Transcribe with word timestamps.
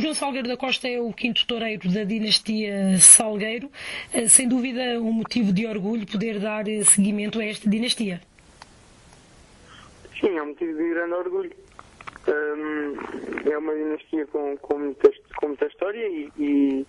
João 0.00 0.14
Salgueiro 0.14 0.48
da 0.48 0.56
Costa 0.56 0.88
é 0.88 0.98
o 0.98 1.12
quinto 1.12 1.46
toureiro 1.46 1.92
da 1.92 2.04
dinastia 2.04 2.98
Salgueiro. 2.98 3.70
Sem 4.28 4.48
dúvida, 4.48 4.80
um 4.98 5.12
motivo 5.12 5.52
de 5.52 5.66
orgulho 5.66 6.06
poder 6.06 6.40
dar 6.40 6.64
seguimento 6.84 7.38
a 7.38 7.44
esta 7.44 7.68
dinastia. 7.68 8.20
Sim, 10.18 10.38
é 10.38 10.42
um 10.42 10.46
motivo 10.46 10.76
de 10.76 10.88
grande 10.88 11.12
orgulho. 11.12 11.52
É 13.50 13.58
uma 13.58 13.74
dinastia 13.74 14.26
com, 14.26 14.56
com, 14.56 14.78
muita, 14.78 15.10
com 15.36 15.48
muita 15.48 15.66
história 15.66 16.06
e, 16.06 16.32
e, 16.38 16.86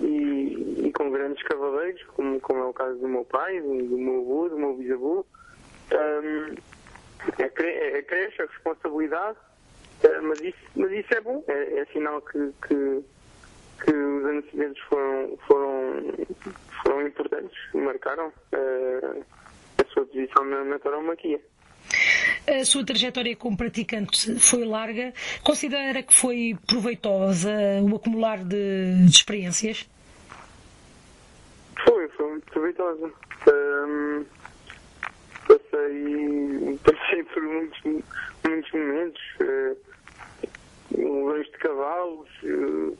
e, 0.00 0.92
com 0.92 1.10
grandes 1.10 1.42
cavaleiros, 1.44 2.02
como, 2.14 2.40
como 2.40 2.60
é 2.60 2.64
o 2.64 2.72
caso 2.72 2.98
do 2.98 3.08
meu 3.08 3.24
pai, 3.24 3.60
do, 3.60 3.68
meu 3.68 4.20
avô, 4.22 4.48
do 4.48 4.58
meu 4.58 4.74
bisavô. 4.74 5.24
É, 5.90 7.44
é, 7.44 7.98
é 7.98 8.02
cresce 8.02 8.42
a 8.42 8.46
responsabilidade, 8.46 9.38
mas, 10.22 10.40
isso, 10.40 10.58
mas 10.76 10.92
isso 10.92 11.14
é 11.14 11.20
bom, 11.20 11.42
é, 11.48 11.80
é 11.80 11.84
sinal 11.86 12.20
que, 12.22 12.52
que, 12.66 13.04
que 13.84 13.92
os 13.92 14.24
antecedentes 14.24 14.82
foram, 14.84 15.38
foram, 15.46 16.12
foram 16.82 17.06
importantes, 17.06 17.58
marcaram 17.74 18.28
uh, 18.28 19.24
a 19.78 19.92
sua 19.92 20.04
posição 20.06 20.44
na, 20.44 20.64
na 20.64 20.78
tauromaquia. 20.78 21.40
A 22.46 22.64
sua 22.64 22.84
trajetória 22.84 23.34
como 23.36 23.56
praticante 23.56 24.38
foi 24.38 24.64
larga. 24.64 25.14
Considera 25.42 26.02
que 26.02 26.12
foi 26.12 26.56
proveitosa 26.66 27.50
o 27.82 27.96
acumular 27.96 28.44
de, 28.44 29.06
de 29.06 29.10
experiências? 29.10 29.88
Foi, 31.86 32.08
foi 32.08 32.30
muito 32.30 32.52
proveitosa. 32.52 33.10
Um, 33.48 34.24
passei, 35.46 36.78
passei 36.84 37.24
por 37.24 37.42
muitos, 37.42 37.82
muitos 38.46 38.72
momentos, 38.72 39.22
uh, 39.40 39.93
longe 40.92 41.50
de 41.50 41.58
cavalos, 41.58 42.28
uh, 42.42 42.96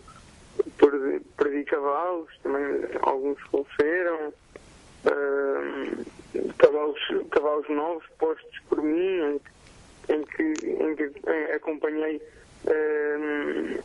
perdi, 0.79 1.20
perdi, 1.37 1.65
cavalos, 1.65 2.30
também 2.43 2.65
alguns 3.02 3.41
faleceram. 3.51 4.32
Uh, 5.04 6.04
cavalos, 6.59 7.01
cavalos 7.30 7.68
novos 7.68 8.04
postos 8.18 8.60
por 8.68 8.82
mim, 8.82 9.41
em, 10.09 10.23
que, 10.24 10.43
em 10.43 10.96
que 10.96 11.13
acompanhei 11.54 12.21
uh, 12.65 13.82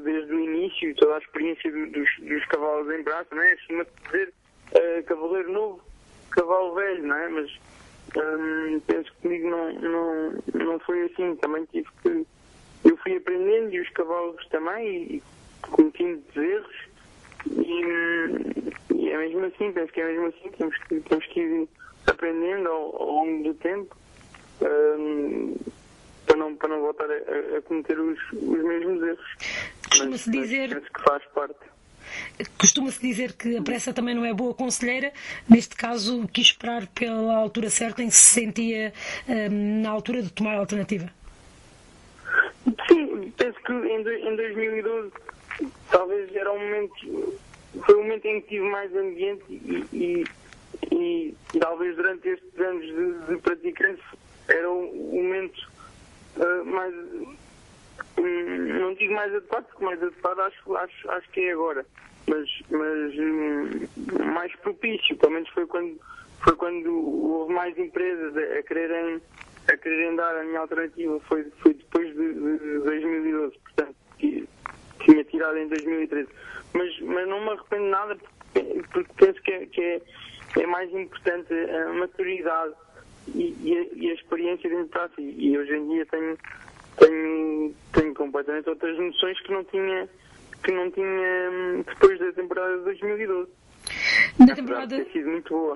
desde 0.00 0.32
o 0.32 0.40
início 0.40 0.94
toda 0.96 1.16
a 1.16 1.18
experiência 1.18 1.70
do, 1.70 1.90
dos, 1.90 2.08
dos, 2.20 2.44
cavalos 2.46 2.90
em 2.94 3.02
braço, 3.02 3.34
não 3.34 3.42
é? 3.42 3.52
Acima 3.52 3.84
de 3.84 3.90
dizer 4.04 4.32
uh, 4.72 5.02
cavaleiro 5.04 5.52
novo, 5.52 5.82
cavalo 6.30 6.74
velho, 6.74 7.06
não 7.06 7.16
é? 7.16 7.28
Mas 7.28 7.50
um, 8.16 8.80
penso 8.80 9.12
que 9.12 9.22
comigo 9.22 9.48
não, 9.48 9.72
não, 9.72 10.42
não 10.54 10.78
foi 10.80 11.04
assim. 11.04 11.36
Também 11.36 11.64
tive 11.66 11.88
que. 12.02 12.26
Eu 12.84 12.96
fui 12.98 13.16
aprendendo 13.16 13.72
e 13.72 13.80
os 13.80 13.88
cavalos 13.90 14.46
também, 14.48 15.02
e 15.04 15.22
cometindo 15.62 16.22
erros. 16.36 16.76
E, 17.50 18.94
e, 18.94 19.08
é 19.10 19.18
mesmo 19.18 19.44
assim, 19.46 19.72
penso 19.72 19.92
que 19.92 20.00
é 20.00 20.06
mesmo 20.06 20.26
assim, 20.26 20.50
temos 20.56 20.76
que, 20.78 21.00
temos 21.00 21.26
que 21.26 21.40
ir 21.40 21.68
aprendendo 22.06 22.68
ao, 22.68 23.02
ao 23.02 23.10
longo 23.10 23.44
do 23.44 23.54
tempo 23.54 23.96
um, 24.60 25.56
para, 26.26 26.36
não, 26.36 26.56
para 26.56 26.68
não 26.68 26.80
voltar 26.80 27.06
a, 27.10 27.58
a 27.58 27.62
cometer 27.62 27.98
os, 27.98 28.18
os 28.32 28.64
mesmos 28.64 29.02
erros. 29.02 29.36
Costuma-se 29.88 30.30
dizer. 30.30 30.68
Penso 30.70 30.92
que 30.92 31.02
faz 31.02 31.24
parte. 31.34 31.72
Costuma-se 32.58 33.00
dizer 33.00 33.32
que 33.32 33.56
a 33.56 33.62
pressa 33.62 33.92
também 33.92 34.14
não 34.14 34.24
é 34.24 34.32
boa 34.32 34.54
conselheira. 34.54 35.12
Neste 35.48 35.76
caso, 35.76 36.28
quis 36.32 36.46
esperar 36.46 36.86
pela 36.88 37.36
altura 37.36 37.70
certa 37.70 38.02
em 38.02 38.08
que 38.08 38.14
se 38.14 38.40
sentia 38.40 38.92
um, 39.28 39.82
na 39.82 39.90
altura 39.90 40.22
de 40.22 40.30
tomar 40.30 40.54
a 40.54 40.58
alternativa. 40.58 41.10
Penso 43.42 43.58
que 43.64 43.72
em, 43.72 44.28
em 44.28 44.36
2012 44.36 45.10
talvez 45.90 46.32
era 46.36 46.52
um 46.52 46.60
momento. 46.60 47.40
Foi 47.84 47.96
o 47.96 48.02
momento 48.02 48.24
em 48.24 48.40
que 48.40 48.50
tive 48.50 48.70
mais 48.70 48.94
ambiente 48.94 49.42
e, 49.50 49.84
e, 49.92 50.24
e 50.92 51.36
talvez 51.58 51.96
durante 51.96 52.28
estes 52.28 52.60
anos 52.60 52.86
de, 52.86 53.34
de 53.34 53.42
praticante 53.42 54.00
era 54.46 54.70
o 54.70 54.94
momento 54.94 55.58
uh, 56.36 56.64
mais. 56.64 56.94
Um, 58.16 58.78
não 58.78 58.94
digo 58.94 59.12
mais 59.12 59.34
adequado, 59.34 59.64
porque 59.64 59.84
mais 59.86 60.00
adequado 60.00 60.38
acho, 60.38 60.76
acho, 60.76 61.10
acho 61.10 61.30
que 61.30 61.40
é 61.40 61.52
agora. 61.52 61.84
Mas, 62.28 62.48
mas 62.70 63.18
um, 63.18 64.24
mais 64.32 64.54
propício, 64.54 65.16
pelo 65.16 65.32
menos 65.32 65.48
foi 65.48 65.66
quando, 65.66 66.00
foi 66.44 66.54
quando 66.54 66.94
houve 66.94 67.52
mais 67.52 67.76
empresas 67.76 68.36
a, 68.36 68.58
a 68.60 68.62
quererem, 68.62 69.20
a 69.68 69.76
quererem 69.76 70.16
dar 70.16 70.36
a 70.36 70.44
minha 70.44 70.60
alternativa. 70.60 71.20
Foi, 71.20 71.44
foi 71.60 71.74
depois 71.74 72.08
de, 72.14 72.34
de 72.34 72.78
2012, 72.80 73.58
portanto, 73.58 73.96
tinha 74.18 75.24
tirado 75.24 75.58
em 75.58 75.68
2013. 75.68 76.28
Mas, 76.74 77.00
mas 77.00 77.28
não 77.28 77.40
me 77.42 77.50
arrependo 77.50 77.86
nada 77.86 78.16
porque, 78.92 79.12
penso 79.16 79.42
que, 79.42 79.50
é, 79.50 79.66
que 79.66 79.80
é, 79.80 80.02
é 80.60 80.66
mais 80.66 80.92
importante 80.92 81.52
a 81.52 81.92
maturidade 81.92 82.74
e, 83.28 83.56
e, 83.62 83.76
a, 83.76 83.86
e 83.94 84.10
a, 84.10 84.14
experiência 84.14 84.68
dentro 84.68 84.84
de 84.84 84.90
prática. 84.90 85.22
E 85.22 85.58
hoje 85.58 85.74
em 85.74 85.88
dia 85.88 86.06
tenho, 86.06 86.38
tenho, 86.98 87.74
tenho 87.92 88.14
completamente 88.14 88.68
outras 88.68 88.98
noções 88.98 89.40
que 89.40 89.52
não 89.52 89.64
tinha, 89.64 90.08
que 90.62 90.72
não 90.72 90.90
tinha 90.90 91.50
hum, 91.50 91.84
depois 91.86 92.18
da 92.18 92.32
temporada 92.32 92.78
de 92.78 92.84
2012. 92.84 93.50
Na 94.38 94.54
temporada, 94.54 95.06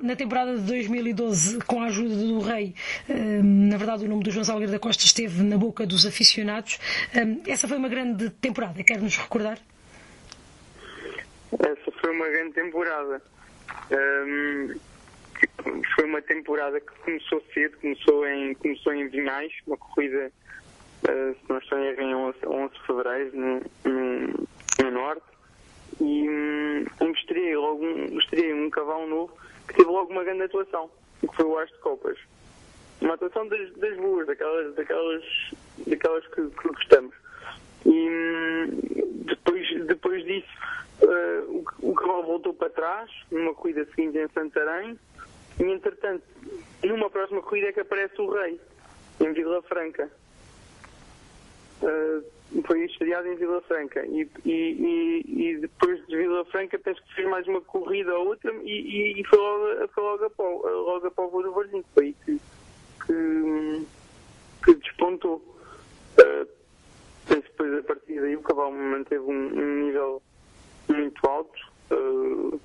na 0.02 0.16
temporada 0.16 0.56
de 0.56 0.62
2012, 0.62 1.58
com 1.60 1.82
a 1.82 1.86
ajuda 1.86 2.16
do 2.16 2.40
Rei, 2.40 2.74
hum, 3.08 3.68
na 3.68 3.76
verdade 3.76 4.04
o 4.04 4.08
nome 4.08 4.24
do 4.24 4.30
João 4.30 4.44
Salgueiro 4.44 4.72
da 4.72 4.78
Costa 4.78 5.04
esteve 5.04 5.42
na 5.42 5.58
boca 5.58 5.86
dos 5.86 6.06
aficionados. 6.06 6.78
Hum, 7.14 7.42
essa 7.46 7.68
foi 7.68 7.76
uma 7.76 7.88
grande 7.88 8.30
temporada, 8.30 8.82
quer-nos 8.82 9.16
recordar? 9.16 9.58
Essa 11.52 11.92
foi 12.00 12.10
uma 12.10 12.28
grande 12.28 12.54
temporada. 12.54 13.22
Um, 13.90 14.74
foi 15.94 16.04
uma 16.04 16.22
temporada 16.22 16.80
que 16.80 16.92
começou 17.04 17.42
cedo, 17.52 17.76
começou 17.78 18.26
em, 18.26 18.54
começou 18.54 18.92
em 18.94 19.08
Vinhais, 19.08 19.52
uma 19.66 19.76
corrida, 19.76 20.32
uh, 21.04 21.34
se 21.34 21.48
não 21.48 21.58
estou 21.58 21.78
em 21.78 21.86
erro, 21.86 22.02
em 22.02 22.14
11, 22.14 22.38
11 22.46 22.74
de 22.74 22.86
fevereiro, 22.86 23.36
no, 23.36 23.60
no, 23.84 24.48
no 24.82 24.90
Norte, 24.90 25.26
e 26.00 26.28
um, 26.28 27.12
estreiei 27.12 27.56
logo 27.56 27.84
um, 27.84 28.18
cavalo 28.76 29.06
novo 29.06 29.36
que 29.66 29.74
teve 29.74 29.90
logo 29.90 30.12
uma 30.12 30.22
grande 30.22 30.42
atuação, 30.42 30.90
que 31.20 31.34
foi 31.34 31.44
o 31.44 31.58
As 31.58 31.70
de 31.70 31.78
Copas. 31.78 32.18
Uma 33.00 33.14
atuação 33.14 33.48
das, 33.48 33.72
das 33.74 33.96
boas, 33.96 34.26
daquelas, 34.26 34.74
daquelas, 34.74 35.24
daquelas 35.86 36.26
que, 36.28 36.48
que 36.48 36.68
gostamos. 36.68 37.14
E 37.84 37.90
hum, 37.90 38.80
depois, 39.24 39.86
depois 39.86 40.24
disso, 40.24 40.48
uh, 41.02 41.64
o, 41.80 41.90
o 41.90 42.22
voltou 42.22 42.54
para 42.54 42.70
trás, 42.70 43.10
numa 43.30 43.54
corrida 43.54 43.86
seguinte 43.94 44.18
em 44.18 44.28
Santarém, 44.28 44.98
e, 45.58 45.64
entretanto, 45.64 46.22
numa 46.84 47.10
próxima 47.10 47.42
corrida 47.42 47.68
é 47.68 47.72
que 47.72 47.80
aparece 47.80 48.20
o 48.20 48.30
rei, 48.30 48.60
em 49.20 49.32
Vila 49.32 49.62
Franca. 49.62 50.10
Uh, 51.82 52.35
foi 52.66 52.84
estreado 52.84 53.28
em 53.28 53.36
Vila 53.36 53.60
Franca. 53.62 54.04
E, 54.06 54.28
e, 54.44 55.22
e, 55.26 55.58
depois 55.58 56.04
de 56.06 56.16
Vila 56.16 56.44
Franca, 56.46 56.78
penso 56.78 57.02
que 57.02 57.14
fez 57.14 57.28
mais 57.28 57.46
uma 57.46 57.60
corrida 57.60 58.16
ou 58.16 58.28
outra 58.28 58.52
e, 58.62 59.20
e 59.20 59.24
foi 59.24 59.38
logo, 59.38 59.88
foi 59.88 60.02
logo, 60.04 60.24
a, 60.24 60.30
pau, 60.30 60.62
logo 60.62 61.06
a 61.06 61.10
Póvoa 61.10 61.42
do 61.42 61.52
Varzim. 61.52 61.84
Foi 61.94 62.14
que, 62.24 62.40
que, 63.06 63.86
que 64.64 64.74
despontou. 64.74 65.36
Uh, 66.18 66.46
penso 67.26 67.42
que 67.42 67.48
depois, 67.50 67.74
a 67.74 67.82
partir 67.82 68.20
daí, 68.20 68.36
o 68.36 68.42
cavalo 68.42 68.72
manteve 68.72 69.24
um, 69.24 69.58
um 69.58 69.84
nível 69.84 70.22
muito 70.88 71.28
alto. 71.28 71.60
Uh, 71.90 72.60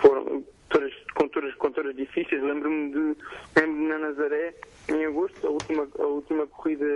foram, 0.00 0.44
todas, 0.68 1.54
com 1.54 1.70
todas 1.70 1.94
difíceis. 1.96 2.42
Lembro-me 2.42 2.90
de, 2.90 3.16
lembro 3.56 3.88
na 3.88 3.98
Nazaré, 3.98 4.54
em 4.88 5.04
agosto, 5.04 5.46
a 5.46 5.50
última, 5.50 5.88
a 5.98 6.06
última 6.06 6.46
corrida 6.46 6.86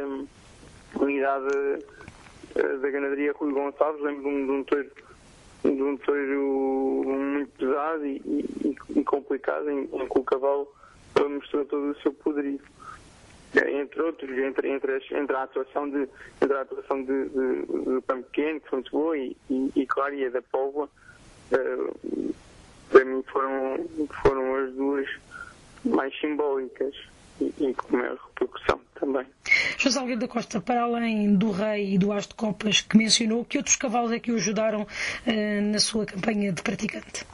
unidade 0.99 1.47
uh, 1.47 2.79
da 2.81 2.91
ganaderia 2.91 3.33
Rui 3.33 3.53
Gonçalves. 3.53 4.03
Lembro-me 4.03 4.45
de 4.45 4.51
um 4.51 4.65
touro 4.65 4.91
de 5.65 5.83
um 5.83 5.97
touro 5.97 7.03
muito 7.07 7.51
pesado 7.59 8.07
e, 8.07 8.21
e, 8.27 8.77
e 8.97 9.05
complicado, 9.05 9.71
em, 9.71 9.85
em, 9.85 10.09
que 10.09 10.19
o 10.19 10.25
cavalo 10.25 10.69
mostrou 11.31 11.65
todo 11.65 11.91
o 11.91 12.01
seu 12.01 12.13
poderio. 12.13 12.61
Entre 13.55 14.03
outros, 14.03 14.37
entre, 14.37 14.69
entre, 14.69 14.97
as, 14.97 15.13
entre 15.13 15.37
a 15.37 15.45
atuação 15.45 15.89
de, 15.89 16.09
entre 16.43 16.57
a 16.57 16.63
atuação 16.63 17.05
de, 17.05 17.29
de, 17.29 17.63
de 17.63 18.01
Pão 18.05 18.21
Pequeno, 18.23 18.61
que 18.61 18.69
foi 18.69 18.79
muito 18.79 18.91
boa, 18.91 19.17
e, 19.17 19.37
e, 19.49 19.73
e 19.77 19.87
claro, 19.87 20.15
e 20.15 20.27
a 20.27 20.31
da 20.31 20.43
Póvoa, 20.43 20.89
uh, 21.53 22.35
para 22.91 23.05
mim 23.05 23.23
foram, 23.23 23.89
foram 24.23 24.57
as 24.57 24.73
duas 24.73 25.09
mais 25.85 26.19
simbólicas 26.21 26.95
e, 27.41 27.53
e 27.61 27.75
com 27.75 27.97
maior 27.97 28.17
repercussão 28.17 28.34
também. 28.34 28.34
José 29.85 30.01
Alguém 30.01 30.17
da 30.17 30.27
Costa, 30.27 30.63
para 30.63 30.81
além 30.81 31.37
do 31.37 31.51
rei 31.51 31.93
e 31.93 31.99
do 31.99 32.11
as 32.11 32.27
de 32.27 32.35
copas 32.35 32.81
que 32.81 32.97
mencionou, 32.97 33.45
que 33.45 33.59
outros 33.59 33.77
cavalos 33.77 34.13
é 34.13 34.19
que 34.19 34.33
o 34.33 34.37
ajudaram 34.37 34.87
eh, 35.27 35.61
na 35.61 35.79
sua 35.79 36.07
campanha 36.07 36.51
de 36.53 36.63
praticante? 36.63 37.27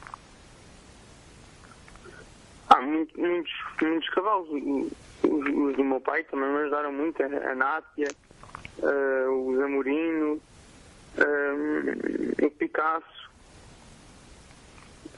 Ah, 2.67 2.81
muitos, 2.81 3.53
muitos 3.81 4.09
cavalos. 4.09 4.49
Os, 4.49 4.91
os, 5.23 5.75
do 5.77 5.83
meu 5.85 6.01
pai 6.01 6.25
também 6.25 6.49
me 6.49 6.57
ajudaram 6.57 6.91
muito, 6.91 7.23
a, 7.23 7.55
Nátia, 7.55 8.09
uh, 8.79 9.31
o 9.31 9.55
Zamorino, 9.55 10.33
uh, 10.33 10.41
eh, 11.17 12.45
o 12.45 12.51
Picasso, 12.51 13.31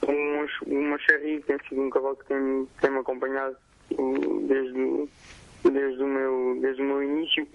uma, 0.08 0.48
uma 0.68 1.00
Cherry, 1.00 1.42
que 1.42 1.48
tem 1.48 1.58
sido 1.68 1.82
um 1.82 1.90
cavalo 1.90 2.16
que 2.16 2.26
tem, 2.26 2.68
tem 2.80 2.92
me 2.92 3.00
acompanhado 3.00 3.58
desde 4.48 5.10
desde, 5.71 6.04
o 6.04 6.07
meu, 6.07 6.57
desde 6.62 6.81
o 6.81 6.86
meu 6.86 7.04
início. 7.04 7.48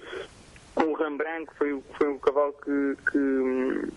O 0.77 0.93
Rembrandt 0.95 1.51
foi, 1.57 1.83
foi 1.97 2.09
um 2.09 2.19
cavalo 2.19 2.53
que, 2.65 2.97
que, 3.11 3.93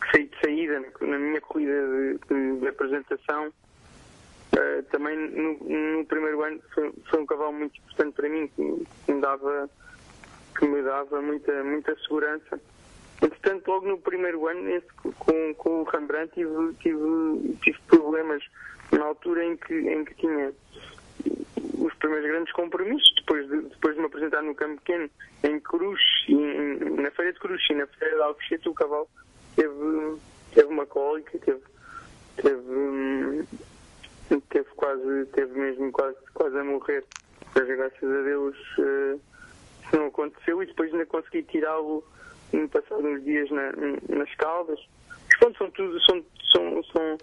que 0.00 0.10
saí 0.10 0.26
de 0.26 0.40
saída 0.40 0.82
na 1.00 1.18
minha 1.18 1.40
corrida 1.40 1.72
de, 1.72 2.18
de, 2.28 2.60
de 2.60 2.68
apresentação. 2.68 3.52
Uh, 4.52 4.82
também 4.90 5.16
no, 5.16 5.98
no, 5.98 6.06
primeiro 6.06 6.42
ano 6.42 6.60
foi, 6.72 6.92
foi, 7.10 7.20
um 7.20 7.26
cavalo 7.26 7.52
muito 7.52 7.76
importante 7.78 8.14
para 8.14 8.28
mim, 8.28 8.48
que, 8.48 8.86
que 9.04 9.12
me 9.12 9.20
dava, 9.20 9.70
que 10.58 10.66
me 10.66 10.82
dava 10.82 11.20
muita, 11.20 11.64
muita 11.64 11.96
segurança. 11.98 12.60
Entretanto, 13.22 13.70
logo 13.70 13.86
no 13.86 13.98
primeiro 13.98 14.46
ano, 14.46 14.68
esse, 14.70 14.86
com, 15.18 15.54
com 15.54 15.82
o 15.82 15.84
Rembrandt, 15.84 16.32
tive, 16.34 16.74
tive, 16.80 17.56
tive 17.62 17.78
problemas 17.86 18.42
na 18.92 19.04
altura 19.04 19.44
em 19.44 19.56
que, 19.56 19.74
em 19.74 20.04
que 20.04 20.14
tinha 20.14 20.52
primeiros 22.06 22.30
grandes 22.30 22.52
compromissos, 22.52 23.12
depois 23.16 23.48
de, 23.48 23.60
depois 23.62 23.94
de 23.94 24.00
me 24.00 24.06
apresentar 24.06 24.42
no 24.42 24.54
campo 24.54 24.80
pequeno, 24.80 25.10
em 25.42 25.60
Cruz, 25.60 26.00
em, 26.28 27.02
na 27.02 27.10
Feira 27.10 27.32
de 27.32 27.38
Cruz 27.40 27.62
e 27.70 27.74
na 27.74 27.86
Feira 27.86 28.14
de 28.14 28.22
Alcochete, 28.22 28.68
o 28.68 28.74
cavalo 28.74 29.08
teve, 29.56 30.18
teve 30.54 30.68
uma 30.68 30.86
cólica, 30.86 31.38
teve, 31.38 31.62
teve, 32.36 33.44
teve 34.48 34.68
quase, 34.76 35.26
teve 35.32 35.58
mesmo 35.58 35.90
quase, 35.92 36.16
quase 36.32 36.58
a 36.58 36.64
morrer. 36.64 37.04
Mas 37.54 37.66
graças 37.66 38.02
a 38.02 38.22
Deus 38.22 38.56
uh, 38.78 39.20
isso 39.82 39.96
não 39.96 40.06
aconteceu 40.06 40.62
e 40.62 40.66
depois 40.66 40.92
ainda 40.92 41.06
consegui 41.06 41.42
tirá-lo 41.44 42.04
passado 42.70 43.06
uns 43.06 43.24
dias 43.24 43.50
na, 43.50 43.72
nas 44.08 44.32
caldas. 44.36 44.78
Portanto, 45.28 45.58
são 45.58 45.70
tudo, 45.70 46.00
são, 46.02 46.24
são, 46.52 46.82
são, 46.84 47.18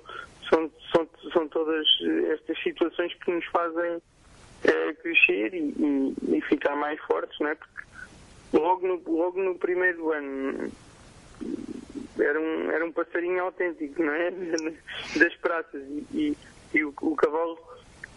são, 0.49 0.71
são, 0.91 1.09
são 1.31 1.47
todas 1.47 1.85
estas 2.31 2.61
situações 2.61 3.13
que 3.13 3.31
nos 3.31 3.45
fazem 3.45 4.01
é, 4.63 4.93
crescer 4.93 5.53
e, 5.53 5.73
e, 5.77 6.37
e, 6.37 6.41
ficar 6.41 6.75
mais 6.75 6.99
fortes, 7.01 7.37
não 7.39 7.49
é? 7.49 7.55
Porque 7.55 7.83
logo 8.53 8.87
no, 8.87 9.01
logo 9.07 9.41
no 9.41 9.55
primeiro 9.55 10.11
ano 10.11 10.71
era 12.19 12.39
um, 12.39 12.71
era 12.71 12.85
um 12.85 12.91
passarinho 12.91 13.43
autêntico, 13.43 14.03
não 14.03 14.13
é? 14.13 14.31
Das 15.17 15.35
praças 15.37 15.81
e, 15.83 16.07
e, 16.13 16.37
e 16.73 16.83
o, 16.83 16.93
o, 17.01 17.15
cavalo 17.15 17.57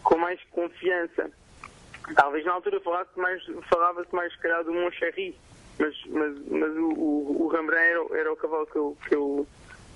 com 0.02 0.16
mais 0.18 0.40
confiança. 0.50 1.30
Talvez 2.14 2.44
na 2.44 2.52
altura 2.52 2.80
falasse 2.80 3.18
mais, 3.18 3.42
falava-se 3.68 4.14
mais 4.14 4.32
se 4.32 4.38
calhar 4.38 4.62
do 4.62 4.72
Moncherry, 4.72 5.36
mas, 5.78 5.94
mas, 6.06 6.38
mas 6.48 6.76
o, 6.76 6.88
o, 6.90 7.42
o 7.42 7.48
Rembrandt 7.48 7.82
era, 7.82 8.20
era 8.20 8.32
o 8.32 8.36
cavalo 8.36 8.66
que 8.66 8.76
eu, 8.76 8.96
que 9.08 9.14
eu, 9.14 9.46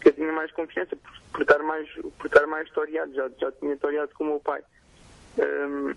que 0.00 0.08
eu 0.08 0.12
tinha 0.12 0.32
mais 0.32 0.50
confiança 0.50 0.96
por, 0.96 1.12
por, 1.32 1.43
estar 1.43 1.62
mais 1.62 1.88
por 2.19 2.26
estar 2.26 2.46
mais 2.49 2.69
toreado, 2.70 3.14
já, 3.14 3.31
já 3.38 3.53
tinha 3.53 3.76
toreado 3.76 4.12
com 4.14 4.25
o 4.25 4.26
meu 4.26 4.41
pai. 4.41 4.62
Um, 5.38 5.94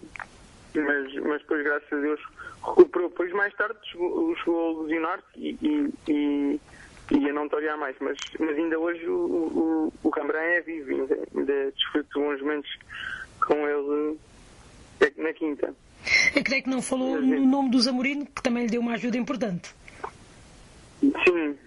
mas, 0.80 1.14
mas 1.24 1.42
depois, 1.42 1.64
graças 1.64 1.94
a 1.94 2.02
Deus, 2.02 2.20
recuperou. 2.66 3.10
Depois, 3.10 3.32
mais 3.34 3.54
tarde, 3.56 3.78
chegou, 3.84 4.36
chegou 4.38 4.68
a 4.68 4.72
ilusionar-se 4.72 5.26
e, 5.38 5.94
e, 6.08 6.60
e, 7.12 7.30
a 7.30 7.34
não 7.34 7.48
torear 7.50 7.78
mais. 7.78 7.96
Mas, 8.00 8.18
mas 8.40 8.58
ainda 8.58 8.80
hoje 8.80 9.08
o, 9.08 9.92
o, 9.94 9.94
o 10.04 10.12
é 10.36 10.62
vivo, 10.62 10.92
ainda, 10.92 11.20
ainda 11.36 11.72
desfruto 11.72 12.20
bons 12.20 12.42
momentos 12.42 12.72
com 13.40 13.68
ele 13.68 14.18
na 15.18 15.34
quinta. 15.34 15.74
Eu 16.36 16.44
creio 16.44 16.64
que 16.64 16.70
não 16.70 16.82
falou 16.82 17.22
no 17.22 17.46
nome 17.46 17.70
do 17.70 17.82
Zamorino, 17.82 18.26
que 18.26 18.42
também 18.42 18.66
lhe 18.66 18.72
deu 18.72 18.82
uma 18.82 18.94
ajuda 18.94 19.18
importante. 19.18 19.74
Sim, 21.02 21.58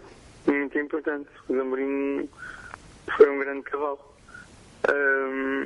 muito 0.47 0.79
importante. 0.79 1.29
O 1.49 1.57
Zamorino 1.57 2.29
foi 3.17 3.31
um 3.31 3.39
grande 3.39 3.63
cavalo. 3.63 3.99
Um, 4.89 5.66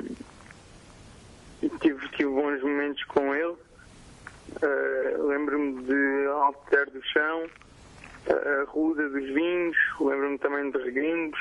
bons 2.31 2.61
momentos 2.61 3.03
com 3.05 3.33
ele. 3.35 3.55
Uh, 4.63 5.27
lembro-me 5.27 5.83
de 5.83 6.27
Alter 6.27 6.89
do 6.91 7.01
Chão, 7.03 7.47
a 8.27 8.63
Ruda 8.69 9.09
dos 9.09 9.25
Vinhos, 9.29 9.77
lembro-me 9.99 10.37
também 10.39 10.69
de 10.71 10.77
Reguingos, 10.77 11.39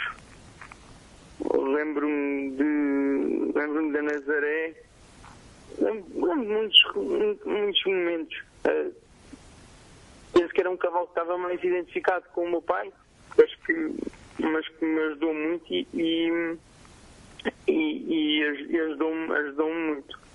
lembro-me 1.52 2.50
de. 2.52 3.52
lembro-me 3.58 3.92
da 3.92 4.02
Nazaré, 4.02 4.74
lembro-me 5.78 6.46
de 6.46 6.52
muitos, 6.52 6.82
muitos 7.44 7.84
momentos. 7.84 8.44
Uh, 8.64 8.94
penso 10.32 10.54
que 10.54 10.60
era 10.60 10.70
um 10.70 10.76
cavalo 10.76 11.06
que 11.06 11.12
estava 11.12 11.36
mais 11.36 11.62
identificado 11.62 12.24
com 12.32 12.44
o 12.44 12.50
meu 12.50 12.62
pai, 12.62 12.92
mas 13.36 13.54
que, 13.66 13.94
mas 14.38 14.68
que 14.68 14.84
me 14.84 15.00
ajudou 15.00 15.34
muito 15.34 15.72
e, 15.72 15.86
e, 15.92 16.58
e, 17.66 18.42
e 18.70 18.80
ajudou-me 18.80 19.32
ajudou 19.32 19.74
muito. 19.74 20.29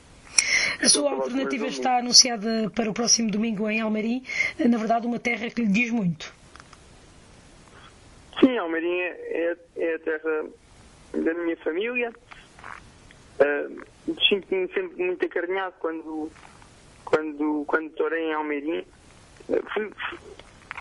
A 0.85 0.89
sua 0.89 1.11
alternativa 1.13 1.65
está 1.65 1.97
anunciada 1.97 2.71
para 2.75 2.87
o 2.87 2.93
próximo 2.93 3.31
domingo 3.31 3.67
em 3.67 3.81
Almarim, 3.81 4.23
na 4.59 4.77
verdade 4.77 5.07
uma 5.07 5.17
terra 5.17 5.49
que 5.49 5.63
lhe 5.63 5.67
diz 5.67 5.89
muito. 5.89 6.31
Sim, 8.39 8.55
Almarim 8.55 8.99
é, 8.99 9.57
é 9.77 9.95
a 9.95 9.99
terra 9.99 10.45
da 11.11 11.33
minha 11.33 11.57
família. 11.57 12.13
Uh, 13.39 13.83
Sinto-me 14.29 14.67
sempre 14.67 15.03
muito 15.03 15.25
acarinhado 15.25 15.73
quando, 15.79 16.31
quando, 17.03 17.63
quando 17.65 17.89
torei 17.95 18.25
em 18.25 18.33
Almeirim. 18.33 18.85
Uh, 19.49 19.63
fui, 19.73 19.91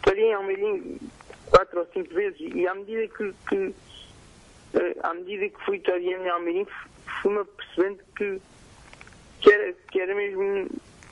torei 0.03 0.25
em 0.27 0.35
Almeirim 0.35 1.01
quatro 1.47 1.81
ou 1.81 1.87
cinco 1.95 2.13
vezes 2.13 2.41
e 2.55 2.69
à 2.69 2.75
medida 2.75 3.09
que, 3.09 3.35
que 3.49 3.57
uh, 3.57 5.01
à 5.03 5.15
medida 5.15 5.49
que 5.49 5.65
fui 5.65 5.79
toreando 5.79 6.27
em 6.27 6.29
Almeirim 6.29 6.67
fui-me 7.23 7.43
percebendo 7.45 8.01
que, 8.15 8.41
que, 9.45 9.53
era, 9.53 9.73
que 9.91 10.01
era 10.01 10.15
mesmo 10.15 10.67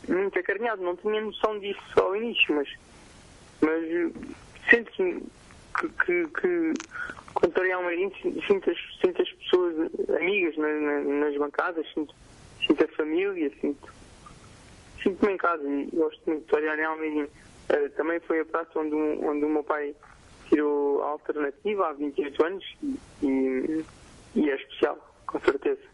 muito 0.08 0.38
acarinhado. 0.38 0.82
Não 0.82 0.96
tinha 0.96 1.20
noção 1.20 1.58
disso 1.58 1.81
ao 1.96 2.17
início, 2.17 2.55
mas, 2.55 2.69
mas 3.61 3.84
sinto-me 4.70 5.23
que, 5.79 5.88
que, 5.88 6.26
que 6.29 6.73
quando 7.34 7.50
estou 7.50 7.64
em 7.64 7.73
Almeirim 7.73 8.11
sinto 8.46 8.70
as, 8.70 8.79
sinto 9.00 9.23
as 9.23 9.31
pessoas 9.32 9.90
amigas 10.19 10.56
na, 10.56 10.69
na, 10.69 11.00
nas 11.00 11.37
bancadas, 11.37 11.87
sinto, 11.93 12.14
sinto 12.67 12.84
a 12.84 12.88
família, 12.88 13.50
sinto, 13.61 13.93
sinto-me 15.02 15.34
em 15.34 15.37
casa 15.37 15.62
e 15.69 15.88
gosto 15.93 16.20
muito 16.26 16.43
de 16.43 16.49
trabalhar 16.49 16.79
em 16.79 16.84
Almeirim. 16.84 17.23
Uh, 17.25 17.90
também 17.96 18.19
foi 18.20 18.40
a 18.40 18.44
praça 18.44 18.79
onde, 18.79 18.94
onde 18.94 19.44
o 19.44 19.49
meu 19.49 19.62
pai 19.62 19.94
tirou 20.49 21.02
a 21.02 21.08
alternativa 21.08 21.89
há 21.89 21.93
28 21.93 22.44
anos 22.44 22.77
e, 23.22 23.84
e 24.34 24.51
é 24.51 24.56
especial, 24.56 24.98
com 25.27 25.39
certeza. 25.41 25.92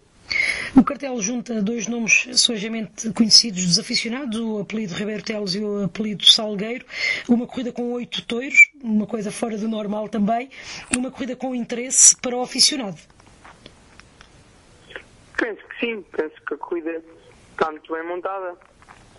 O 0.76 0.84
cartel 0.84 1.20
junta 1.20 1.62
dois 1.62 1.86
nomes 1.86 2.28
suavemente 2.34 3.10
conhecidos 3.12 3.64
dos 3.64 3.78
aficionados, 3.78 4.38
o 4.38 4.60
apelido 4.60 4.94
Ribeiro 4.94 5.22
Teles 5.22 5.54
e 5.54 5.60
o 5.60 5.84
apelido 5.84 6.24
Salgueiro. 6.24 6.84
Uma 7.28 7.46
corrida 7.46 7.72
com 7.72 7.92
oito 7.92 8.24
toiros, 8.26 8.70
uma 8.82 9.06
coisa 9.06 9.30
fora 9.30 9.56
do 9.56 9.66
normal 9.68 10.08
também. 10.08 10.50
Uma 10.96 11.10
corrida 11.10 11.34
com 11.36 11.54
interesse 11.54 12.16
para 12.16 12.36
o 12.36 12.42
aficionado. 12.42 12.98
Penso 15.38 15.62
que 15.68 15.80
sim, 15.80 16.04
penso 16.12 16.34
que 16.46 16.54
a 16.54 16.56
corrida 16.58 17.02
está 17.52 17.70
muito 17.70 17.92
bem 17.92 18.06
montada. 18.06 18.54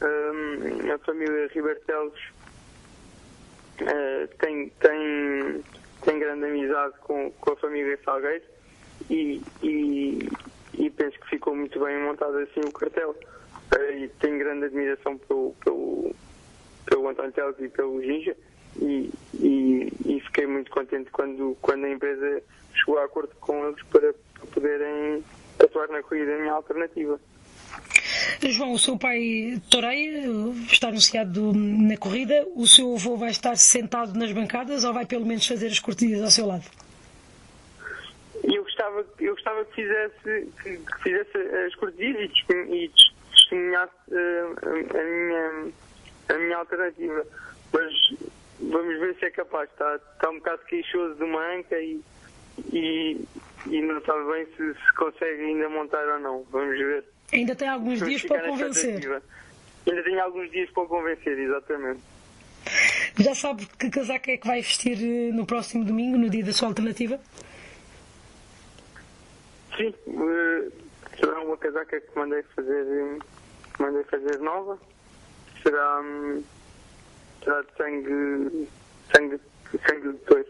Um, 0.01 0.91
a 0.93 0.97
família 0.99 1.49
Ribeiro 1.53 1.79
Teles 1.81 2.13
uh, 3.81 4.27
tem, 4.37 4.69
tem, 4.79 5.63
tem 6.03 6.19
grande 6.19 6.45
amizade 6.45 6.93
com, 7.01 7.31
com 7.31 7.51
a 7.51 7.55
família 7.55 7.99
Salgueiro 8.05 8.43
e, 9.09 9.41
e, 9.63 10.29
e 10.73 10.89
penso 10.89 11.19
que 11.19 11.29
ficou 11.29 11.55
muito 11.55 11.79
bem 11.79 11.99
montado 12.01 12.37
assim 12.37 12.61
o 12.61 12.71
cartel. 12.71 13.15
Uh, 13.73 13.97
e 13.97 14.07
tenho 14.19 14.39
grande 14.39 14.65
admiração 14.65 15.17
pelo, 15.17 15.53
pelo, 15.63 16.15
pelo 16.85 17.07
António 17.07 17.31
Teles 17.31 17.55
e 17.59 17.69
pelo 17.69 18.01
Ginja 18.01 18.35
e, 18.81 19.11
e, 19.33 19.93
e, 20.05 20.19
fiquei 20.21 20.47
muito 20.47 20.71
contente 20.71 21.09
quando, 21.11 21.57
quando 21.61 21.85
a 21.85 21.89
empresa 21.89 22.41
chegou 22.73 22.99
a 22.99 23.05
acordo 23.05 23.35
com 23.39 23.67
eles 23.67 23.81
para, 23.83 24.13
para 24.13 24.47
poderem 24.47 25.23
atuar 25.59 25.87
na 25.89 26.01
corrida 26.01 26.37
minha 26.37 26.53
alternativa. 26.53 27.19
João, 28.41 28.73
o 28.73 28.79
seu 28.79 28.97
pai 28.97 29.61
toreia, 29.69 30.23
está 30.71 30.87
anunciado 30.87 31.53
na 31.53 31.97
corrida. 31.97 32.47
O 32.55 32.65
seu 32.67 32.95
avô 32.95 33.17
vai 33.17 33.31
estar 33.31 33.57
sentado 33.57 34.17
nas 34.17 34.31
bancadas 34.31 34.83
ou 34.83 34.93
vai 34.93 35.05
pelo 35.05 35.25
menos 35.25 35.45
fazer 35.45 35.67
as 35.67 35.79
cortinas 35.79 36.21
ao 36.21 36.31
seu 36.31 36.45
lado? 36.45 36.63
Eu 38.89 39.03
gostava, 39.03 39.05
eu 39.19 39.33
gostava 39.33 39.65
que 39.65 39.75
fizesse, 39.75 40.51
que, 40.61 40.77
que 40.77 41.03
fizesse 41.03 41.37
as 41.37 41.75
cortinas 41.75 42.31
e 42.49 42.91
testemunhasse 43.31 43.93
uh, 44.09 44.55
a, 44.65 45.03
minha, 45.03 45.73
a 46.29 46.33
minha 46.33 46.57
alternativa. 46.57 47.25
Mas 47.71 47.93
vamos 48.59 48.99
ver 48.99 49.15
se 49.19 49.25
é 49.25 49.31
capaz. 49.31 49.69
Está, 49.69 49.95
está 49.95 50.29
um 50.29 50.35
bocado 50.35 50.61
queixoso 50.65 51.15
de 51.15 51.23
uma 51.23 51.55
anca 51.55 51.79
e, 51.79 52.01
e, 52.73 53.21
e 53.67 53.81
não 53.81 54.01
sabe 54.01 54.31
bem 54.31 54.45
se, 54.55 54.73
se 54.73 54.93
consegue 54.95 55.43
ainda 55.43 55.69
montar 55.69 56.07
ou 56.07 56.19
não. 56.19 56.43
Vamos 56.49 56.77
ver. 56.77 57.05
Ainda 57.31 57.55
tem 57.55 57.67
alguns 57.67 57.99
dias 57.99 58.23
para 58.23 58.47
convencer. 58.47 59.21
Ainda 59.87 60.03
tem 60.03 60.19
alguns 60.19 60.51
dias 60.51 60.69
para 60.71 60.85
convencer, 60.87 61.37
exatamente. 61.37 62.01
Já 63.17 63.35
sabe 63.35 63.65
que 63.77 63.89
casaco 63.89 64.29
é 64.29 64.37
que 64.37 64.47
vai 64.47 64.61
vestir 64.61 64.97
eh, 65.01 65.31
no 65.31 65.45
próximo 65.45 65.83
domingo, 65.83 66.17
no 66.17 66.29
dia 66.29 66.43
da 66.43 66.53
sua 66.53 66.67
alternativa? 66.67 67.19
Sim, 69.79 69.93
uh, 70.07 70.71
será 71.17 71.39
uma 71.39 71.55
casaca 71.55 72.01
que 72.01 72.19
mandei 72.19 72.43
fazer, 72.53 72.85
que 73.73 73.81
mandei 73.81 74.03
fazer 74.03 74.37
nova. 74.39 74.77
Será, 75.63 76.01
hum, 76.01 76.43
será 77.41 77.61
de 77.61 77.77
sangue, 77.77 78.67
sangue, 79.15 79.39
sangue 79.87 80.11
de 80.11 80.17
touro. 80.25 80.45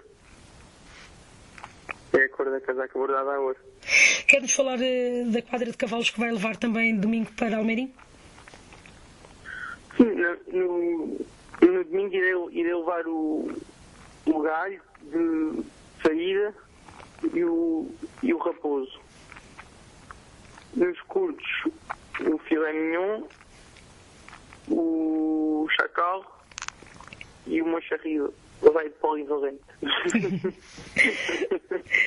É 2.13 2.23
a 2.23 2.29
cor 2.29 2.49
da 2.49 2.59
casaca 2.59 2.97
bordada 2.97 3.35
a 3.35 3.39
ouro. 3.39 3.59
Quer-nos 4.27 4.51
falar 4.51 4.79
uh, 4.79 5.31
da 5.31 5.43
quadra 5.43 5.69
de 5.69 5.77
cavalos 5.77 6.09
que 6.09 6.19
vai 6.19 6.31
levar 6.31 6.57
também 6.57 6.99
domingo 6.99 7.31
para 7.33 7.57
Almeirim? 7.57 7.93
Sim, 9.95 10.05
no, 10.05 10.57
no, 10.57 11.25
no 11.61 11.83
domingo 11.83 12.15
irei, 12.15 12.33
irei 12.49 12.73
levar 12.73 13.05
o, 13.05 13.47
o 14.25 14.41
galho 14.41 14.81
de 15.03 15.63
saída 16.01 16.55
e 17.31 17.43
o, 17.43 17.91
e 18.23 18.33
o 18.33 18.37
raposo. 18.39 19.07
Nos 20.75 20.99
curtos, 21.01 21.63
o 22.21 22.37
filé 22.39 22.73
mignon, 22.73 23.23
o 24.69 25.67
chacal 25.71 26.43
e 27.47 27.61
uma 27.61 27.81
charrida 27.81 28.29
vai 28.61 28.89
polivalente. 28.89 29.61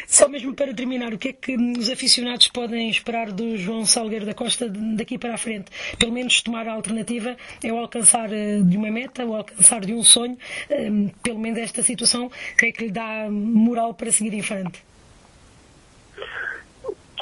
Só 0.06 0.28
mesmo 0.28 0.54
para 0.54 0.74
terminar, 0.74 1.14
o 1.14 1.18
que 1.18 1.28
é 1.28 1.32
que 1.32 1.56
os 1.56 1.88
aficionados 1.88 2.48
podem 2.48 2.90
esperar 2.90 3.32
do 3.32 3.56
João 3.56 3.86
Salgueiro 3.86 4.26
da 4.26 4.34
Costa 4.34 4.68
daqui 4.68 5.16
para 5.18 5.34
a 5.34 5.38
frente? 5.38 5.70
Pelo 5.98 6.12
menos 6.12 6.42
tomar 6.42 6.68
a 6.68 6.72
alternativa 6.72 7.36
é 7.62 7.72
o 7.72 7.78
alcançar 7.78 8.30
eh, 8.32 8.60
de 8.60 8.76
uma 8.76 8.90
meta, 8.90 9.24
o 9.24 9.34
alcançar 9.34 9.80
de 9.80 9.94
um 9.94 10.02
sonho, 10.02 10.36
ehm, 10.68 11.08
pelo 11.22 11.38
menos 11.38 11.58
esta 11.58 11.82
situação, 11.82 12.30
que 12.58 12.66
é 12.66 12.72
que 12.72 12.84
lhe 12.84 12.90
dá 12.90 13.30
moral 13.30 13.94
para 13.94 14.12
seguir 14.12 14.34
em 14.34 14.42
frente? 14.42 14.84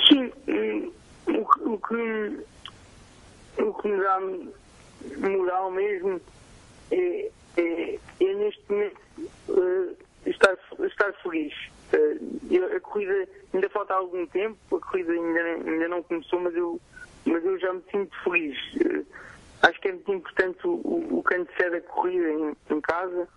Sim, 0.08 0.32
hum, 0.48 0.92
o 1.28 1.69
que, 1.80 3.62
o 3.62 3.74
que 3.74 3.88
me 3.88 4.02
dá 4.02 4.20
moral 5.28 5.70
mesmo 5.70 6.20
é, 6.90 7.30
é, 7.56 7.98
é 8.20 8.34
neste 8.34 8.62
momento 8.68 9.00
uh, 9.48 9.96
estar, 10.26 10.56
estar 10.80 11.12
feliz. 11.22 11.52
Uh, 11.92 12.76
a 12.76 12.80
corrida 12.80 13.28
ainda 13.52 13.68
falta 13.70 13.94
algum 13.94 14.26
tempo, 14.26 14.76
a 14.76 14.80
corrida 14.80 15.12
ainda, 15.12 15.40
ainda 15.70 15.88
não 15.88 16.02
começou, 16.02 16.40
mas 16.40 16.54
eu, 16.54 16.80
mas 17.24 17.44
eu 17.44 17.58
já 17.58 17.72
me 17.72 17.82
sinto 17.90 18.16
feliz. 18.22 18.56
Uh, 18.74 19.06
acho 19.62 19.80
que 19.80 19.88
é 19.88 19.92
muito 19.92 20.12
importante 20.12 20.66
o, 20.66 20.70
o, 20.70 21.18
o 21.18 21.22
canto 21.22 21.50
da 21.70 21.80
corrida 21.82 22.30
em, 22.30 22.56
em 22.70 22.80
casa, 22.80 23.28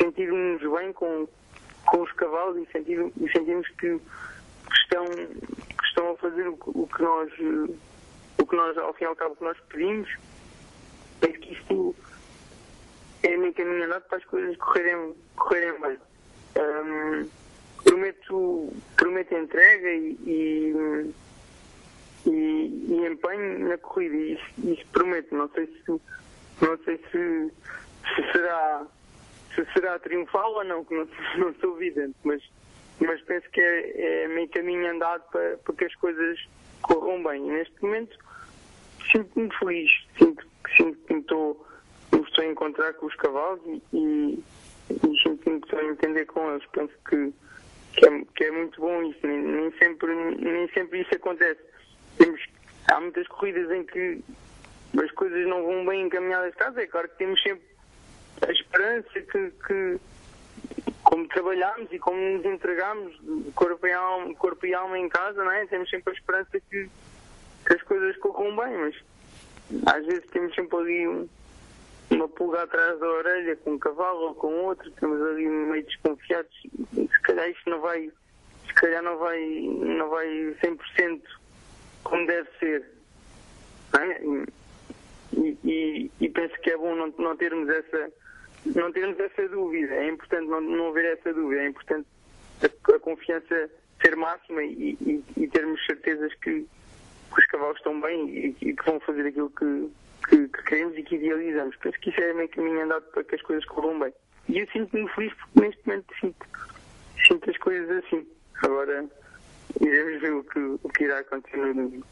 sentirmos 0.00 0.60
bem 0.60 0.92
com, 0.92 1.28
com 1.86 2.02
os 2.02 2.12
cavalos 2.12 2.56
e, 2.56 2.70
sentir, 2.70 2.98
sentirmos 3.32 3.68
que, 3.70 3.98
que 3.98 4.76
estão 4.82 5.04
a 6.12 6.16
fazer 6.16 6.48
o, 6.48 6.58
o, 6.66 6.86
que 6.86 7.02
nós, 7.02 7.32
o 8.38 8.46
que 8.46 8.56
nós, 8.56 8.76
ao 8.78 8.94
fim 8.94 9.04
e 9.04 9.06
ao 9.06 9.16
cabo, 9.16 9.36
que 9.36 9.44
nós 9.44 9.58
pedimos. 9.68 10.08
Penso 11.20 11.38
que 11.40 11.52
isto 11.52 11.96
é 13.22 13.34
a 13.34 13.38
minha 13.38 13.52
caminhada 13.52 14.00
para 14.02 14.18
as 14.18 14.24
coisas 14.24 14.56
correrem, 14.56 15.14
correrem 15.36 15.80
bem. 15.80 15.98
Um, 16.56 17.28
prometo, 17.82 18.72
prometo 18.96 19.34
entrega 19.34 19.90
e, 19.90 20.16
e, 20.26 21.14
e, 22.26 23.06
empenho 23.06 23.68
na 23.68 23.78
corrida. 23.78 24.40
Isso 24.58 24.86
prometo. 24.92 25.34
Não 25.34 25.48
sei 25.50 25.66
se, 25.66 25.90
não 26.60 26.78
sei 26.84 26.98
se, 27.10 27.52
se 28.14 28.32
será 28.32 28.86
se 29.54 29.72
será 29.72 29.98
triunfal 29.98 30.54
ou 30.54 30.64
não, 30.64 30.84
que 30.84 30.94
não, 30.94 31.08
não 31.38 31.54
sou 31.54 31.76
evidente, 31.76 32.16
mas, 32.24 32.42
mas 33.00 33.20
penso 33.22 33.48
que 33.50 33.60
é, 33.60 34.24
é 34.24 34.28
meio 34.28 34.48
caminho 34.48 34.90
andado 34.90 35.22
para, 35.30 35.56
para 35.58 35.74
que 35.74 35.84
as 35.84 35.94
coisas 35.96 36.38
corram 36.82 37.22
bem. 37.22 37.46
E 37.46 37.50
neste 37.50 37.82
momento 37.82 38.18
sinto-me 39.10 39.50
feliz, 39.58 39.90
sinto, 40.18 40.46
sinto 40.76 40.98
que 41.06 41.14
me 41.14 41.20
estou 41.20 41.66
estou 42.12 42.44
a 42.44 42.46
encontrar 42.46 42.94
com 42.94 43.06
os 43.06 43.14
cavalos 43.16 43.60
e, 43.66 43.82
e, 43.92 44.44
e 44.90 45.22
sinto-me 45.22 45.58
estou 45.58 45.78
a 45.78 45.84
entender 45.84 46.26
com 46.26 46.50
eles. 46.50 46.64
Penso 46.72 46.92
que, 47.08 47.32
que, 47.94 48.06
é, 48.06 48.24
que 48.36 48.44
é 48.44 48.50
muito 48.50 48.80
bom 48.80 49.02
isso, 49.02 49.26
nem, 49.26 49.38
nem, 49.38 49.72
sempre, 49.78 50.14
nem 50.36 50.68
sempre 50.68 51.00
isso 51.00 51.14
acontece. 51.14 51.60
Temos, 52.16 52.40
há 52.90 53.00
muitas 53.00 53.26
corridas 53.28 53.70
em 53.70 53.84
que 53.84 54.22
as 55.02 55.10
coisas 55.12 55.46
não 55.46 55.62
vão 55.64 55.84
bem 55.84 56.06
encaminhadas 56.06 56.54
casa, 56.54 56.80
é 56.80 56.86
claro 56.86 57.08
que 57.08 57.18
temos 57.18 57.40
sempre 57.42 57.66
a 58.46 58.50
esperança 58.52 59.20
que, 59.20 59.50
que 59.66 60.00
como 61.08 61.26
trabalhamos 61.26 61.90
e 61.90 61.98
como 61.98 62.20
nos 62.20 62.44
entregamos 62.44 63.18
corpo 63.54 63.86
e 63.86 63.92
alma, 63.94 64.34
corpo 64.34 64.66
e 64.66 64.74
alma 64.74 64.98
em 64.98 65.08
casa, 65.08 65.42
não 65.42 65.50
é? 65.50 65.64
temos 65.64 65.88
sempre 65.88 66.12
a 66.12 66.16
esperança 66.16 66.60
que, 66.60 66.86
que 67.66 67.72
as 67.72 67.82
coisas 67.84 68.14
corram 68.18 68.54
bem, 68.54 68.76
mas 68.76 68.94
às 69.86 70.04
vezes 70.04 70.28
temos 70.30 70.54
sempre 70.54 70.76
ali 70.76 71.08
um, 71.08 71.26
uma 72.10 72.28
pulga 72.28 72.62
atrás 72.62 73.00
da 73.00 73.06
orelha 73.08 73.56
com 73.56 73.72
um 73.72 73.78
cavalo 73.78 74.20
ou 74.20 74.34
com 74.34 74.52
outro, 74.64 74.86
estamos 74.90 75.18
ali 75.28 75.46
meio 75.48 75.82
desconfiados, 75.86 76.52
se 76.92 77.22
calhar 77.22 77.48
isto 77.48 77.70
não 77.70 77.80
vai, 77.80 78.12
se 78.66 78.74
calhar 78.74 79.02
não 79.02 79.16
vai, 79.16 79.40
não 79.40 80.10
vai 80.10 80.28
100% 80.62 81.22
como 82.04 82.26
deve 82.26 82.50
ser. 82.60 82.84
É? 83.98 84.22
E, 85.32 85.58
e, 85.64 86.10
e, 86.20 86.28
penso 86.28 86.54
que 86.60 86.70
é 86.70 86.76
bom 86.76 86.94
não, 86.94 87.14
não, 87.16 87.34
termos 87.34 87.66
essa 87.70 88.12
não 88.66 88.92
termos 88.92 89.18
essa 89.18 89.48
dúvida, 89.48 89.94
é 89.94 90.08
importante 90.08 90.48
não, 90.48 90.60
não 90.60 90.88
haver 90.88 91.18
essa 91.18 91.32
dúvida, 91.32 91.62
é 91.62 91.68
importante 91.68 92.06
a, 92.62 92.94
a 92.94 92.98
confiança 92.98 93.70
ser 94.02 94.16
máxima 94.16 94.62
e, 94.62 94.96
e, 95.00 95.24
e 95.36 95.48
termos 95.48 95.84
certezas 95.86 96.32
que, 96.34 96.62
que, 96.62 97.40
os 97.40 97.46
cavalos 97.46 97.76
estão 97.78 98.00
bem 98.00 98.28
e, 98.28 98.56
e 98.60 98.74
que 98.74 98.84
vão 98.84 99.00
fazer 99.00 99.26
aquilo 99.26 99.50
que, 99.50 99.90
que, 100.28 100.48
que, 100.48 100.62
queremos 100.64 100.96
e 100.96 101.02
que 101.02 101.16
idealizamos. 101.16 101.76
Penso 101.76 101.98
que 102.00 102.10
isso 102.10 102.20
é 102.20 102.32
meio 102.32 102.48
caminho 102.48 102.82
andado 102.82 103.02
para 103.12 103.24
que 103.24 103.34
as 103.34 103.42
coisas 103.42 103.64
corram 103.66 103.98
bem. 103.98 104.12
E 104.48 104.58
eu 104.58 104.66
sinto-me 104.68 105.08
feliz 105.10 105.32
porque 105.34 105.60
neste 105.60 105.86
momento 105.86 106.14
sinto, 106.20 106.46
sinto 107.26 107.50
as 107.50 107.58
coisas 107.58 108.04
assim. 108.04 108.26
Agora 108.62 109.04
iremos 109.80 110.20
ver 110.20 110.32
o 110.32 110.44
que, 110.44 110.58
o 110.58 110.88
que 110.88 111.04
irá 111.04 111.18
acontecer 111.18 111.56
no 111.58 111.74
domingo. 111.74 112.06